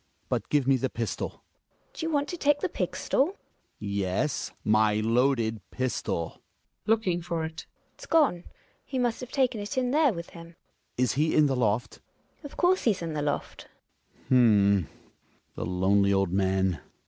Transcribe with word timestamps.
But 0.29 0.49
give 0.49 0.65
me 0.65 0.77
the 0.77 0.89
pistol. 0.89 1.29
Gina. 1.29 1.41
Do 1.93 2.05
you 2.07 2.11
want 2.11 2.27
to 2.29 2.35
take 2.37 2.59
the 2.61 2.69
pigstol? 2.69 3.33
Hjalmar. 3.35 3.35
Yes. 3.79 4.51
Mv 4.65 5.05
loaded 5.05 5.61
pistol. 5.69 6.29
Gina 6.31 6.41
{looking 6.87 7.21
for 7.21 7.45
it). 7.45 7.67
It's 7.93 8.07
gone. 8.07 8.43
He 8.83 8.97
must 8.97 9.19
have 9.19 9.31
taken 9.31 9.61
it 9.61 9.77
in 9.77 9.91
there 9.91 10.11
with 10.11 10.31
him. 10.31 10.55
Hjalmar, 10.55 10.93
Is 11.03 11.13
he 11.13 11.35
in 11.35 11.45
the 11.45 11.55
loft. 11.55 11.99
Gina. 12.37 12.45
Of 12.45 12.57
course 12.57 12.85
he's 12.85 13.03
in 13.03 13.13
the 13.13 13.21
loft. 13.21 13.67
Hjalmar. 14.31 14.87
H'm— 14.87 14.89
the 15.55 15.67
lonely 15.67 16.11
old 16.11 16.31
man 16.31 16.81